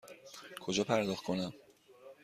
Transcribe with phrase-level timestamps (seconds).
[0.61, 1.53] کجا پرداخت کنم؟